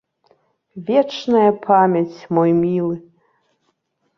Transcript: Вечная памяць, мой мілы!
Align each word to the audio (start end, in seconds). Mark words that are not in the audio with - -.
Вечная 0.87 1.51
памяць, 1.67 2.17
мой 2.39 2.51
мілы! 2.63 2.95